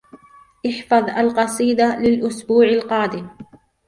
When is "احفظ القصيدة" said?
0.67-1.99